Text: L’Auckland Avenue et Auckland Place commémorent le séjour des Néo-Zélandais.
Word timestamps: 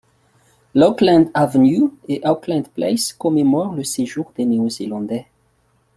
L’Auckland 0.73 1.29
Avenue 1.35 1.83
et 2.07 2.21
Auckland 2.25 2.67
Place 2.69 3.13
commémorent 3.13 3.75
le 3.75 3.83
séjour 3.83 4.33
des 4.35 4.45
Néo-Zélandais. 4.45 5.27